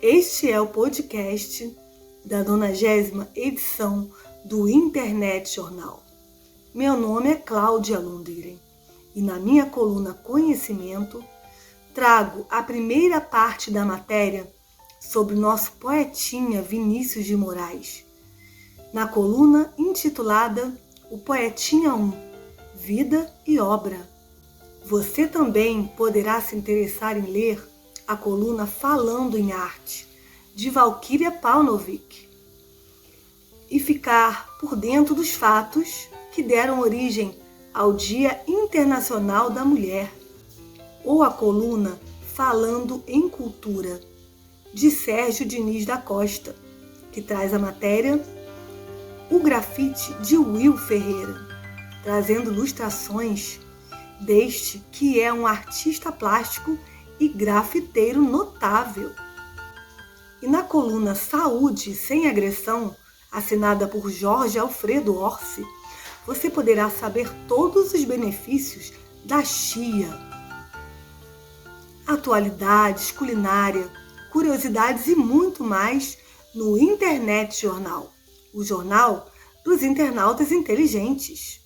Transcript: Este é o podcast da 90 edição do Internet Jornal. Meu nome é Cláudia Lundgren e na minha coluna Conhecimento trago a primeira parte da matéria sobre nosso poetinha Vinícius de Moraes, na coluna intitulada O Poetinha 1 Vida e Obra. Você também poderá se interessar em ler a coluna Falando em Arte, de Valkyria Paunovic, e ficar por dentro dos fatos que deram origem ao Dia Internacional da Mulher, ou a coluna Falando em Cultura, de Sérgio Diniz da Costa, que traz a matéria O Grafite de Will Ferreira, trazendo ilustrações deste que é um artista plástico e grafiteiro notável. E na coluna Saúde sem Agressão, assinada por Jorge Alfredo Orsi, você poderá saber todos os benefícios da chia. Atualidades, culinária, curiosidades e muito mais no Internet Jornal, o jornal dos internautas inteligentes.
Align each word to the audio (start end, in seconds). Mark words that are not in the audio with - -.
Este 0.00 0.48
é 0.48 0.60
o 0.60 0.68
podcast 0.68 1.76
da 2.24 2.44
90 2.44 3.32
edição 3.34 4.08
do 4.44 4.68
Internet 4.68 5.56
Jornal. 5.56 6.04
Meu 6.72 6.96
nome 6.96 7.30
é 7.30 7.34
Cláudia 7.34 7.98
Lundgren 7.98 8.60
e 9.12 9.20
na 9.20 9.40
minha 9.40 9.66
coluna 9.66 10.14
Conhecimento 10.14 11.24
trago 11.92 12.46
a 12.48 12.62
primeira 12.62 13.20
parte 13.20 13.72
da 13.72 13.84
matéria 13.84 14.48
sobre 15.00 15.34
nosso 15.34 15.72
poetinha 15.72 16.62
Vinícius 16.62 17.24
de 17.24 17.34
Moraes, 17.34 18.04
na 18.92 19.08
coluna 19.08 19.74
intitulada 19.76 20.72
O 21.10 21.18
Poetinha 21.18 21.92
1 21.92 22.12
Vida 22.72 23.28
e 23.44 23.58
Obra. 23.58 24.08
Você 24.84 25.26
também 25.26 25.88
poderá 25.96 26.40
se 26.40 26.54
interessar 26.54 27.18
em 27.18 27.28
ler 27.28 27.60
a 28.08 28.16
coluna 28.16 28.66
Falando 28.66 29.36
em 29.36 29.52
Arte, 29.52 30.08
de 30.54 30.70
Valkyria 30.70 31.30
Paunovic, 31.30 32.26
e 33.70 33.78
ficar 33.78 34.56
por 34.58 34.74
dentro 34.74 35.14
dos 35.14 35.32
fatos 35.32 36.08
que 36.32 36.42
deram 36.42 36.80
origem 36.80 37.38
ao 37.74 37.92
Dia 37.92 38.40
Internacional 38.48 39.50
da 39.50 39.62
Mulher, 39.62 40.10
ou 41.04 41.22
a 41.22 41.30
coluna 41.30 42.00
Falando 42.34 43.04
em 43.06 43.28
Cultura, 43.28 44.00
de 44.72 44.90
Sérgio 44.90 45.44
Diniz 45.44 45.84
da 45.84 45.98
Costa, 45.98 46.56
que 47.12 47.20
traz 47.20 47.52
a 47.52 47.58
matéria 47.58 48.24
O 49.30 49.40
Grafite 49.40 50.14
de 50.22 50.38
Will 50.38 50.78
Ferreira, 50.78 51.46
trazendo 52.02 52.50
ilustrações 52.50 53.60
deste 54.18 54.82
que 54.90 55.20
é 55.20 55.30
um 55.30 55.46
artista 55.46 56.10
plástico 56.10 56.78
e 57.18 57.28
grafiteiro 57.28 58.22
notável. 58.22 59.12
E 60.40 60.46
na 60.46 60.62
coluna 60.62 61.14
Saúde 61.14 61.94
sem 61.94 62.28
Agressão, 62.28 62.94
assinada 63.30 63.88
por 63.88 64.10
Jorge 64.10 64.58
Alfredo 64.58 65.16
Orsi, 65.16 65.64
você 66.26 66.50
poderá 66.50 66.90
saber 66.90 67.30
todos 67.46 67.92
os 67.92 68.04
benefícios 68.04 68.92
da 69.24 69.44
chia. 69.44 70.08
Atualidades, 72.06 73.10
culinária, 73.10 73.90
curiosidades 74.30 75.06
e 75.06 75.14
muito 75.14 75.64
mais 75.64 76.18
no 76.54 76.78
Internet 76.78 77.60
Jornal, 77.60 78.12
o 78.54 78.62
jornal 78.64 79.30
dos 79.64 79.82
internautas 79.82 80.50
inteligentes. 80.50 81.60